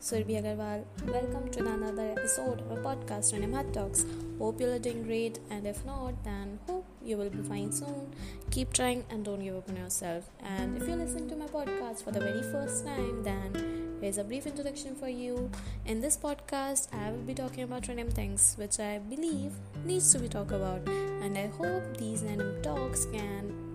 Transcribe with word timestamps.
Surbhi 0.00 0.40
Agarwal. 0.40 0.82
Welcome 1.06 1.50
to 1.50 1.60
another 1.60 2.12
episode 2.12 2.62
of 2.62 2.70
a 2.70 2.76
podcast 2.76 3.34
on 3.34 3.52
Heart 3.52 3.74
Talks. 3.74 4.06
Hope 4.38 4.58
you're 4.58 4.78
doing 4.78 5.02
great, 5.02 5.38
and 5.50 5.66
if 5.66 5.84
not, 5.84 6.24
then 6.24 6.58
hope 6.66 6.86
you 7.04 7.18
will 7.18 7.28
be 7.28 7.42
fine 7.42 7.70
soon. 7.70 8.10
Keep 8.50 8.72
trying 8.72 9.04
and 9.10 9.22
don't 9.22 9.44
give 9.44 9.54
up 9.54 9.68
on 9.68 9.76
yourself. 9.76 10.30
And 10.42 10.78
if 10.78 10.88
you're 10.88 10.96
listening 10.96 11.28
to 11.28 11.36
my 11.36 11.44
podcast 11.44 12.02
for 12.02 12.10
the 12.10 12.20
very 12.20 12.42
first 12.42 12.86
time, 12.86 13.22
then 13.22 13.98
here's 14.00 14.16
a 14.16 14.24
brief 14.24 14.46
introduction 14.46 14.94
for 14.94 15.08
you. 15.08 15.50
In 15.84 16.00
this 16.00 16.16
podcast, 16.16 16.88
I 16.94 17.10
will 17.10 17.18
be 17.18 17.34
talking 17.34 17.64
about 17.64 17.86
random 17.86 18.10
things 18.10 18.54
which 18.56 18.80
I 18.80 18.96
believe 18.96 19.52
needs 19.84 20.10
to 20.12 20.18
be 20.18 20.26
talked 20.26 20.52
about, 20.52 20.88
and 20.88 21.36
I 21.36 21.48
hope 21.48 21.98
these 21.98 22.22
random 22.22 22.62
talks 22.62 23.04
can 23.04 23.67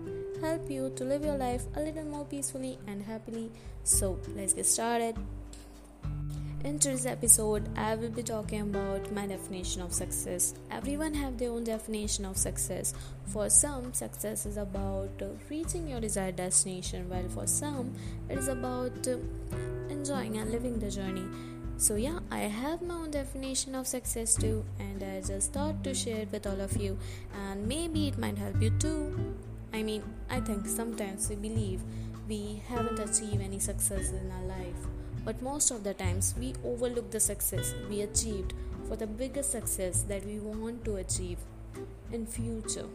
help 0.44 0.70
you 0.70 0.92
to 0.96 1.04
live 1.04 1.24
your 1.24 1.36
life 1.36 1.62
a 1.74 1.80
little 1.80 2.04
more 2.04 2.24
peacefully 2.26 2.78
and 2.86 3.02
happily. 3.02 3.50
So, 3.82 4.18
let's 4.36 4.52
get 4.52 4.66
started. 4.66 5.16
In 6.64 6.78
today's 6.78 7.06
episode, 7.06 7.68
I 7.76 7.94
will 7.94 8.10
be 8.10 8.22
talking 8.22 8.62
about 8.62 9.10
my 9.12 9.26
definition 9.26 9.82
of 9.82 9.92
success. 9.92 10.54
Everyone 10.70 11.14
have 11.14 11.38
their 11.38 11.50
own 11.50 11.64
definition 11.64 12.24
of 12.24 12.36
success. 12.36 12.94
For 13.26 13.48
some, 13.50 13.92
success 13.92 14.46
is 14.46 14.56
about 14.56 15.10
uh, 15.20 15.26
reaching 15.50 15.88
your 15.88 16.00
desired 16.00 16.36
destination, 16.36 17.08
while 17.08 17.28
for 17.28 17.46
some, 17.46 17.94
it 18.28 18.38
is 18.38 18.48
about 18.48 19.08
uh, 19.08 19.16
enjoying 19.88 20.38
and 20.38 20.50
living 20.50 20.78
the 20.78 20.90
journey. 20.90 21.26
So 21.76 21.96
yeah, 21.96 22.20
I 22.30 22.40
have 22.40 22.82
my 22.82 22.94
own 22.94 23.10
definition 23.10 23.74
of 23.74 23.86
success 23.86 24.34
too, 24.34 24.64
and 24.78 25.02
I 25.02 25.20
just 25.20 25.52
thought 25.52 25.82
to 25.84 25.94
share 25.94 26.22
it 26.22 26.32
with 26.32 26.46
all 26.46 26.60
of 26.60 26.76
you, 26.76 26.96
and 27.34 27.66
maybe 27.66 28.08
it 28.08 28.18
might 28.18 28.38
help 28.38 28.60
you 28.62 28.70
too. 28.78 29.34
I 29.74 29.82
mean, 29.82 30.04
I 30.30 30.38
think 30.38 30.68
sometimes 30.68 31.28
we 31.28 31.34
believe 31.34 31.82
we 32.28 32.62
haven't 32.68 32.98
achieved 33.00 33.42
any 33.42 33.58
success 33.58 34.10
in 34.10 34.30
our 34.30 34.44
life 34.44 34.86
but 35.24 35.40
most 35.42 35.70
of 35.70 35.82
the 35.84 35.94
times 35.94 36.34
we 36.38 36.54
overlook 36.64 37.10
the 37.10 37.20
success 37.20 37.74
we 37.88 38.02
achieved 38.02 38.52
for 38.88 38.96
the 38.96 39.06
biggest 39.06 39.50
success 39.50 40.02
that 40.02 40.24
we 40.24 40.38
want 40.38 40.84
to 40.84 40.96
achieve 40.96 41.38
in 42.12 42.26
future 42.26 42.86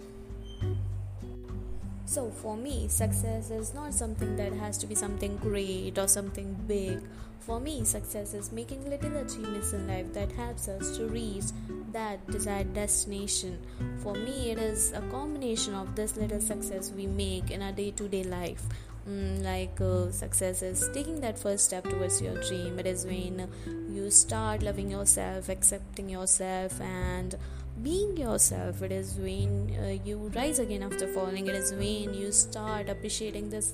so 2.09 2.31
for 2.31 2.57
me 2.57 2.88
success 2.88 3.52
is 3.52 3.75
not 3.75 3.93
something 3.93 4.35
that 4.35 4.52
has 4.52 4.79
to 4.79 4.88
be 4.88 4.95
something 4.95 5.38
great 5.38 5.95
or 5.99 6.07
something 6.07 6.55
big. 6.67 6.99
For 7.39 7.59
me 7.59 7.83
success 7.83 8.33
is 8.33 8.51
making 8.51 8.89
little 8.89 9.16
achievements 9.17 9.73
in 9.73 9.88
life 9.88 10.11
that 10.13 10.31
helps 10.31 10.67
us 10.67 10.97
to 10.97 11.07
reach 11.07 11.45
that 11.91 12.25
desired 12.31 12.73
destination. 12.73 13.59
For 14.01 14.16
me 14.16 14.49
it 14.49 14.57
is 14.57 14.91
a 14.93 15.01
combination 15.11 15.75
of 15.75 15.95
this 15.95 16.17
little 16.17 16.41
success 16.41 16.91
we 16.91 17.05
make 17.05 17.51
in 17.51 17.61
our 17.61 17.71
day-to-day 17.71 18.23
life. 18.23 18.63
Mm, 19.07 19.44
like 19.44 19.79
uh, 19.79 20.11
success 20.11 20.63
is 20.63 20.89
taking 20.91 21.21
that 21.21 21.38
first 21.38 21.66
step 21.66 21.83
towards 21.83 22.21
your 22.23 22.41
dream. 22.41 22.79
It 22.79 22.88
is 22.88 23.05
when 23.05 23.47
you 23.88 24.09
start 24.09 24.63
loving 24.63 24.89
yourself 24.89 25.47
accepting 25.47 26.09
yourself 26.09 26.81
and 26.81 27.35
being 27.83 28.16
yourself 28.17 28.81
it 28.81 28.91
is 28.91 29.16
when 29.17 29.75
uh, 29.80 30.03
you 30.03 30.17
rise 30.35 30.59
again 30.59 30.83
after 30.83 31.08
falling 31.08 31.47
it 31.47 31.55
is 31.55 31.72
when 31.73 32.13
you 32.13 32.31
start 32.31 32.89
appreciating 32.89 33.49
this 33.49 33.73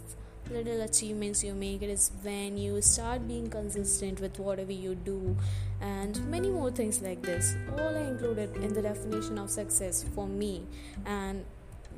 little 0.51 0.81
achievements 0.81 1.43
you 1.43 1.53
make 1.55 1.81
it 1.81 1.89
is 1.89 2.11
when 2.21 2.57
you 2.57 2.79
start 2.81 3.27
being 3.27 3.49
consistent 3.49 4.19
with 4.19 4.37
whatever 4.37 4.71
you 4.71 4.93
do 4.93 5.35
and 5.81 6.23
many 6.29 6.49
more 6.49 6.69
things 6.69 7.01
like 7.01 7.21
this 7.23 7.55
all 7.71 7.95
are 7.95 8.07
included 8.13 8.55
in 8.57 8.73
the 8.73 8.81
definition 8.81 9.39
of 9.39 9.49
success 9.49 10.05
for 10.13 10.27
me 10.27 10.63
and 11.05 11.43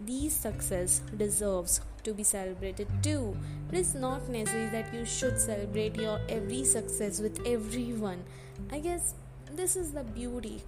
these 0.05 0.33
success 0.33 1.01
deserves 1.17 1.81
to 2.03 2.13
be 2.13 2.23
celebrated 2.23 2.87
too. 3.01 3.35
It 3.71 3.77
is 3.77 3.95
not 3.95 4.29
necessary 4.29 4.69
that 4.69 4.93
you 4.93 5.05
should 5.05 5.39
celebrate 5.39 5.95
your 5.95 6.19
every 6.29 6.63
success 6.63 7.19
with 7.19 7.45
everyone. 7.45 8.23
I 8.71 8.79
guess 8.79 9.15
this 9.53 9.75
is 9.75 9.91
the 9.91 10.03
beauty 10.03 10.61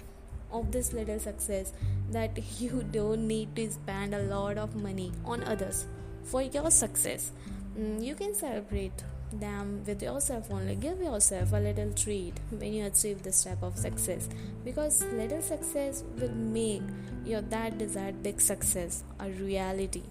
of 0.52 0.72
this 0.72 0.94
little 0.94 1.20
success 1.20 1.74
that 2.12 2.38
you 2.60 2.84
don't 2.92 3.28
need 3.28 3.56
to 3.56 3.72
spend 3.72 4.14
a 4.14 4.24
lot 4.24 4.58
of 4.58 4.76
money 4.76 5.12
on 5.26 5.44
others 5.44 5.86
for 6.24 6.42
your 6.42 6.72
success. 6.72 7.32
Mm, 7.78 8.04
you 8.04 8.16
can 8.16 8.34
celebrate 8.36 9.04
them 9.32 9.84
with 9.86 10.02
yourself 10.02 10.52
only. 10.52 10.76
Give 10.76 11.00
yourself 11.00 11.54
a 11.54 11.58
little 11.58 11.92
treat 11.94 12.34
when 12.52 12.74
you 12.74 12.86
achieve 12.86 13.24
this 13.24 13.44
type 13.44 13.62
of 13.62 13.78
success 13.78 14.28
because 14.66 15.04
little 15.14 15.42
success 15.42 16.04
will 16.18 16.34
make 16.34 16.82
your 17.26 17.42
that 17.42 17.78
desired 17.78 18.24
big 18.24 18.42
success 18.42 19.04
a 19.20 19.30
reality. 19.30 20.04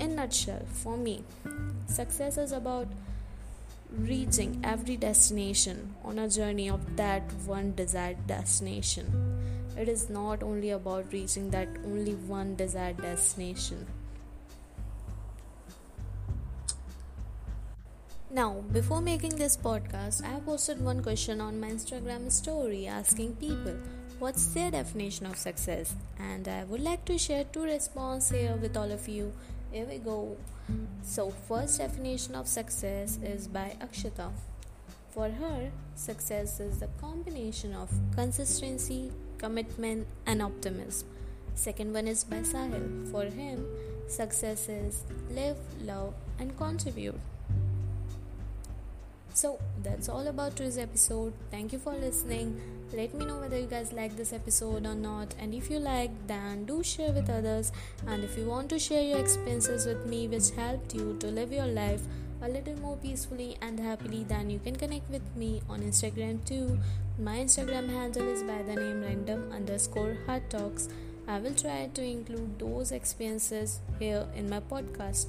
In 0.00 0.16
nutshell, 0.16 0.62
for 0.72 0.96
me, 0.96 1.22
success 1.86 2.36
is 2.36 2.52
about 2.52 2.88
reaching 3.90 4.60
every 4.62 4.96
destination 4.96 5.94
on 6.04 6.18
a 6.18 6.28
journey 6.28 6.68
of 6.68 6.96
that 6.96 7.32
one 7.46 7.74
desired 7.74 8.26
destination. 8.26 9.12
It 9.76 9.88
is 9.88 10.10
not 10.10 10.42
only 10.42 10.70
about 10.70 11.12
reaching 11.12 11.50
that 11.50 11.68
only 11.84 12.14
one 12.14 12.56
desired 12.56 12.98
destination. 12.98 13.86
Now, 18.30 18.62
before 18.72 19.00
making 19.00 19.36
this 19.36 19.56
podcast, 19.56 20.22
I 20.22 20.38
posted 20.40 20.82
one 20.82 21.02
question 21.02 21.40
on 21.40 21.58
my 21.58 21.70
Instagram 21.70 22.30
story 22.30 22.86
asking 22.86 23.36
people 23.36 23.74
what's 24.18 24.48
their 24.48 24.70
definition 24.70 25.24
of 25.24 25.38
success, 25.38 25.94
and 26.18 26.46
I 26.46 26.64
would 26.64 26.82
like 26.82 27.06
to 27.06 27.16
share 27.16 27.44
two 27.44 27.62
responses 27.62 28.30
here 28.30 28.56
with 28.56 28.76
all 28.76 28.92
of 28.92 29.08
you. 29.08 29.32
Here 29.70 29.84
we 29.84 29.98
go. 29.98 30.36
So, 31.02 31.30
first 31.30 31.78
definition 31.78 32.34
of 32.34 32.48
success 32.48 33.18
is 33.22 33.46
by 33.46 33.76
Akshita. 33.82 34.30
For 35.10 35.28
her, 35.28 35.70
success 35.94 36.58
is 36.60 36.78
the 36.80 36.88
combination 37.00 37.74
of 37.74 37.90
consistency, 38.14 39.12
commitment, 39.36 40.06
and 40.26 40.40
optimism. 40.40 41.08
Second 41.54 41.92
one 41.92 42.08
is 42.08 42.24
by 42.24 42.38
Sahil. 42.38 43.10
For 43.10 43.24
him, 43.24 43.66
success 44.08 44.68
is 44.70 45.04
live, 45.30 45.58
love, 45.82 46.14
and 46.38 46.56
contribute. 46.56 47.20
So 49.38 49.60
that's 49.84 50.08
all 50.08 50.26
about 50.26 50.56
today's 50.56 50.78
episode. 50.78 51.32
Thank 51.52 51.72
you 51.72 51.78
for 51.78 51.92
listening. 51.92 52.60
Let 52.92 53.14
me 53.14 53.24
know 53.24 53.38
whether 53.38 53.56
you 53.56 53.66
guys 53.66 53.92
like 53.92 54.16
this 54.16 54.32
episode 54.32 54.84
or 54.84 54.96
not. 54.96 55.32
And 55.38 55.54
if 55.54 55.70
you 55.70 55.78
like, 55.78 56.10
then 56.26 56.64
do 56.64 56.82
share 56.82 57.12
with 57.12 57.30
others. 57.30 57.70
And 58.08 58.24
if 58.24 58.36
you 58.36 58.46
want 58.46 58.68
to 58.70 58.80
share 58.80 59.00
your 59.00 59.20
experiences 59.20 59.86
with 59.86 60.04
me, 60.06 60.26
which 60.26 60.50
helped 60.56 60.92
you 60.92 61.16
to 61.20 61.28
live 61.28 61.52
your 61.52 61.68
life 61.68 62.02
a 62.42 62.48
little 62.48 62.76
more 62.80 62.96
peacefully 62.96 63.56
and 63.62 63.78
happily, 63.78 64.24
then 64.24 64.50
you 64.50 64.58
can 64.58 64.74
connect 64.74 65.08
with 65.08 65.36
me 65.36 65.62
on 65.68 65.82
Instagram 65.82 66.44
too. 66.44 66.76
My 67.16 67.36
Instagram 67.36 67.88
handle 67.90 68.28
is 68.28 68.42
by 68.42 68.62
the 68.62 68.74
name 68.74 69.02
random 69.02 69.52
underscore 69.52 70.16
heart 70.26 70.50
talks. 70.50 70.88
I 71.28 71.38
will 71.38 71.54
try 71.54 71.90
to 71.94 72.02
include 72.02 72.58
those 72.58 72.90
experiences 72.90 73.78
here 74.00 74.26
in 74.34 74.50
my 74.50 74.58
podcast. 74.58 75.26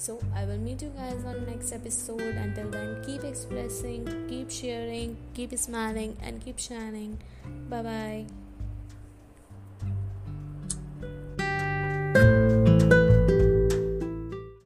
So 0.00 0.18
I 0.34 0.46
will 0.46 0.56
meet 0.56 0.80
you 0.80 0.88
guys 0.96 1.26
on 1.26 1.44
next 1.44 1.72
episode. 1.72 2.22
Until 2.22 2.70
then, 2.70 3.04
keep 3.04 3.22
expressing, 3.22 4.08
keep 4.30 4.50
sharing, 4.50 5.18
keep 5.34 5.52
smiling, 5.58 6.16
and 6.22 6.40
keep 6.40 6.58
shining. 6.58 7.18
Bye 7.68 7.82
bye. 7.82 8.24